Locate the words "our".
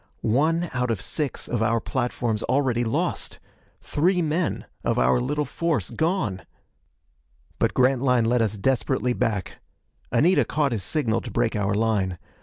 1.61-1.79, 4.97-5.21, 11.55-11.75